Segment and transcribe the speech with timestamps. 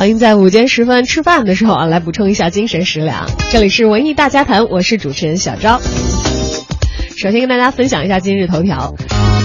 [0.00, 3.28] 欢迎在午间时分吃饭的时候啊，来补充一下精神食粮。
[3.50, 5.78] 这里是文艺大家谈，我是主持人小昭。
[7.18, 8.94] 首先跟大家分享一下今日头条。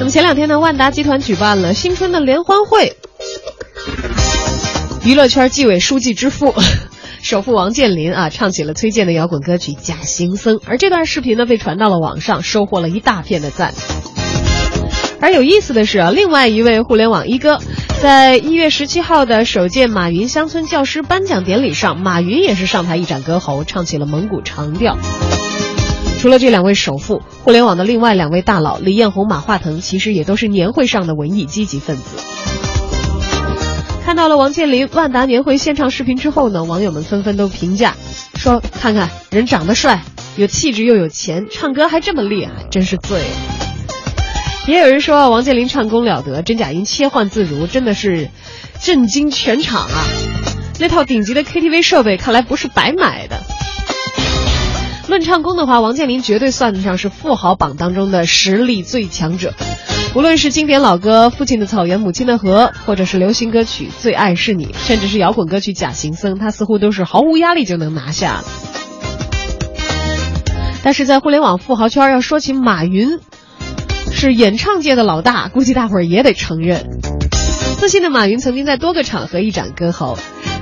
[0.00, 2.96] 那么前两天呢，万达集团举办了新春的联欢会，
[5.04, 6.52] 娱乐圈纪委书记之父。
[7.22, 13.72] 首富王健林啊，唱起了崔健的摇滚歌曲《假行僧》，而这段视频呢被传到了网上，收获了一大片的赞。
[15.20, 17.60] 而有意思的是啊，另外一位互联网一哥，
[18.00, 24.96] 在一月十七号的首届马云乡村教师颁奖典礼上，马云也是上台一展歌喉，唱起了蒙古长调。
[26.18, 32.02] 除了这两位首富，互联网的另外两位大佬李彦宏、马化腾，其实也都是年会上的文艺积极分子。
[34.02, 37.94] 看到了王健林万达年会现场视频之后呢，网友们纷纷都评价
[38.36, 40.02] 说：“看看人长得帅，
[40.36, 43.26] 有气质又有钱，唱歌还这么厉害，真是醉了。”
[44.66, 48.28] 也有人说王健林唱功了得，真假音切换自如，真的是
[48.80, 50.04] 震惊全场啊！
[50.78, 53.40] 那套顶级的 KTV 设备看来不是白买的。
[55.08, 59.54] 论唱功的话，王健林绝对算得上是富豪榜当中的实力最强者。
[60.14, 68.44] 无论是经典老歌《父亲的草原母亲的河》，或者是流行歌曲《最爱是你》，甚至是摇滚歌曲《假行僧》，他似乎都是毫无压力就能拿下。
[70.82, 73.18] 但是在互联网富豪圈，要说起马云，
[74.12, 76.86] 是演唱界的老大，估计大伙儿也得承认。
[77.78, 80.18] 自信的马云曾经在多个场合一展歌喉，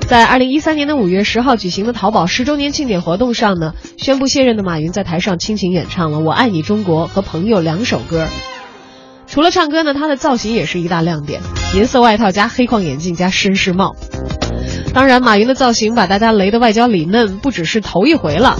[0.06, 8.28] 在二零一三年的五月十号举行的淘宝十周年庆典活动上呢，宣布卸任的马云在台上倾情演唱了《我爱你中国》和《朋友》两首歌。
[9.26, 11.40] 除了唱歌呢，他的造型也是一大亮点，
[11.74, 13.96] 银色外套加黑框眼镜加绅士帽。
[14.94, 18.56] 当然，马云的造型把大家雷得外焦里嫩，不只是头一回了。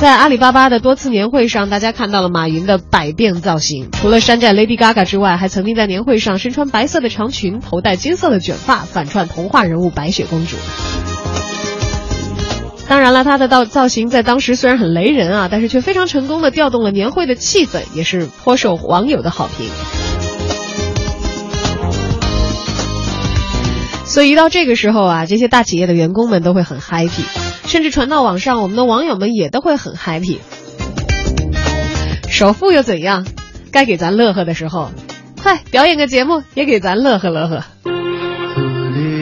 [0.00, 3.90] 在阿里巴巴的多次年会上，大家看到了马云的百变造型。
[3.90, 10.56] 除了山寨 Lady Gaga 之外，还曾经在年会上身穿白色的长裙，头戴金色的卷发，反串童话人物白雪公主。
[12.86, 19.68] 当然了，他的造造型在当时虽然很雷人啊，但是却非常成功的调动了年会的气氛，也是颇受网友的好评。
[24.04, 27.24] 所以一到这个时候啊，这些大企业的员工们都会很 happy，
[27.68, 30.38] 甚至传到网上，我们的网友们也都会很 happy。
[32.28, 33.26] 首富又怎样？
[33.70, 34.90] 该给咱乐呵的时候，
[35.42, 37.62] 快表演个节目，也给咱乐呵乐呵。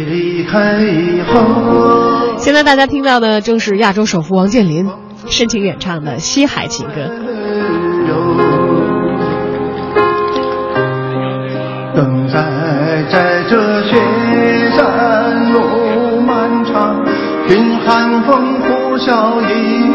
[0.09, 2.37] 离开以后。
[2.39, 4.89] 现在大家听到的正是亚洲首富王健林
[5.29, 6.93] 深情演唱的《西海情歌》。
[11.97, 13.97] 等待在这雪
[17.49, 19.86] 听寒风呼啸依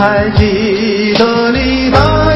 [0.00, 2.29] 还记得你吗？